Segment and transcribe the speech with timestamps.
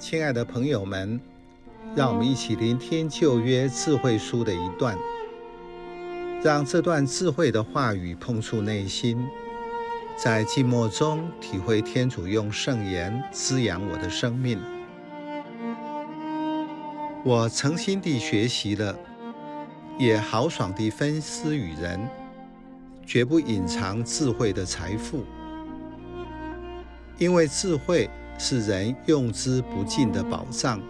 [0.00, 1.20] 亲爱的朋友们，
[1.94, 4.96] 让我们一起聆听旧约智慧书的一段，
[6.42, 9.22] 让这段智慧的话语碰触内心，
[10.16, 14.58] 在静默中体会天主用圣言滋养我的生命。
[17.22, 18.98] 我诚心地学习了，
[19.98, 22.00] 也豪爽地分施与人，
[23.04, 25.26] 绝不隐藏智慧的财富，
[27.18, 28.08] 因为智慧
[28.42, 30.80] 是人用之不尽的宝藏。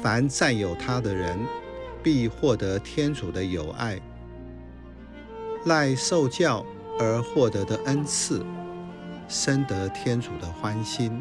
[0.00, 1.36] 凡占有它的人，
[2.04, 3.98] 必获得天主的友爱，
[5.66, 6.64] 赖受教
[7.00, 8.46] 而获得的恩赐，
[9.26, 11.20] 深得天主的欢心。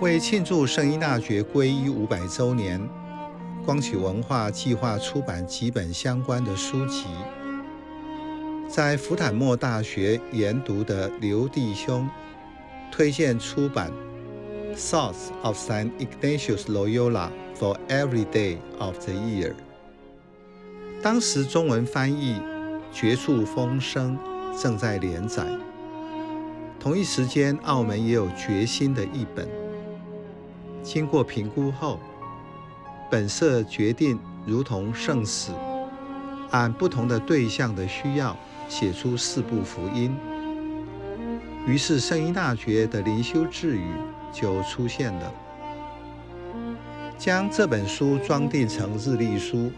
[0.00, 2.80] 为庆祝圣依纳爵皈依五百周年，
[3.66, 7.06] 光启文化计划出版几本相关的书籍。
[8.74, 12.08] 在福坦莫大学研读的刘弟兄
[12.90, 13.88] 推荐出版
[14.76, 19.50] 《Thoughts of Saint Ignatius Loyola for Every Day of the Year》。
[21.00, 22.34] 当时中文翻译
[22.92, 24.18] 《绝处风声》
[24.60, 25.46] 正在连载，
[26.80, 29.48] 同一时间澳门也有《决心》的译本。
[30.82, 32.00] 经过评估后，
[33.08, 35.52] 本社决定如同圣史，
[36.50, 38.36] 按不同的对象的需要，
[38.68, 40.16] 写出四部福音。
[41.66, 43.92] 于是圣依纳爵的灵修智语
[44.32, 45.32] 就出现了。
[47.16, 49.70] 将这本书装订成日历书，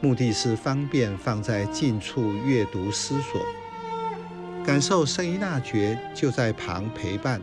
[0.00, 3.40] 目的是方便放在近处阅读思索，
[4.64, 7.40] 感受圣依大觉就在旁陪伴，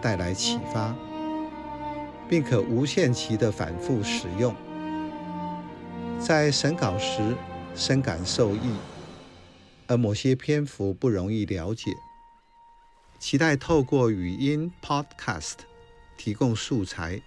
[0.00, 0.94] 带来启发。
[2.30, 4.54] 并可无限期的反复使用。
[6.18, 7.34] 在审稿时
[7.74, 8.74] 深感受益，
[9.88, 11.90] 而某些篇幅不容易了解，
[13.18, 15.54] 期待透过语音 Podcast
[16.16, 17.20] 提供素材，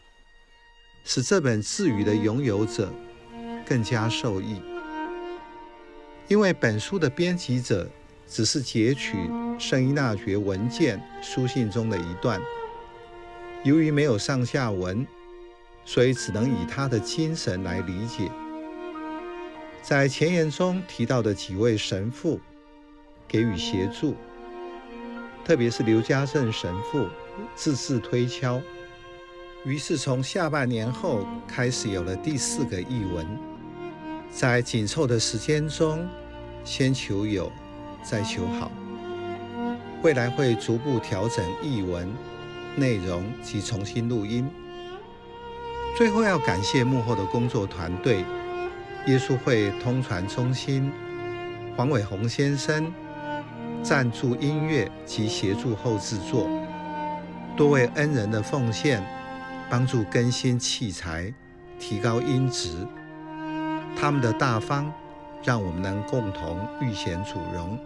[1.03, 2.93] 使这本智语的拥有者
[3.65, 4.61] 更加受益。
[6.27, 7.89] 因为本书的编辑者
[8.27, 9.17] 只是截取
[9.59, 12.39] 圣依纳爵文件书信中的一段。
[13.63, 15.05] 由于没有上下文，
[15.83, 18.31] 所以只能以他的精神来理解。
[19.81, 22.39] 在前言中提到的几位神父
[23.31, 24.13] 给予协助，
[25.45, 27.07] 特别是刘家正神父
[27.55, 28.61] 字字推敲。
[29.63, 33.25] 于是从下半年后开始有了第四个译文。
[34.29, 36.05] 在紧凑的时间中，
[36.65, 37.49] 先求有，
[38.03, 38.69] 再求好。
[40.03, 42.13] 未来会逐步调整译文。
[42.75, 44.49] 内容及重新录音。
[45.97, 48.25] 最后要感谢幕后的工作团队：
[49.07, 50.89] 耶稣会通传中心
[51.75, 52.89] 黄伟鸿先生
[53.83, 56.47] 赞助音乐及协助后制作；
[57.57, 59.03] 多位恩人的奉献，
[59.69, 61.33] 帮助更新器材，
[61.79, 62.69] 提高音质。
[63.99, 64.91] 他们的大方，
[65.43, 67.77] 让我们能共同遇险主荣。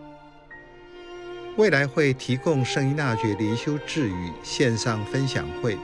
[1.58, 5.78] 未来会提供圣依纳爵灵修智语线上分享会，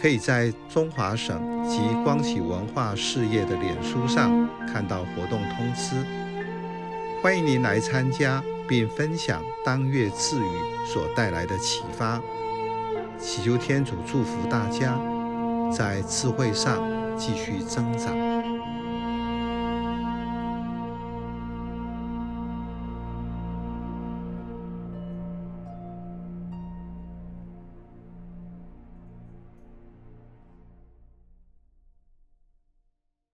[0.00, 1.38] 可以在中华省
[1.68, 6.29] 及光启文化事业的脸书上看到活动通知。
[7.22, 12.18] 欢迎您来参加并分享当月赐予所带来的启发。
[13.18, 14.98] 祈求天主祝福大家，
[15.70, 16.82] 在智慧上
[17.18, 18.29] 继续增长。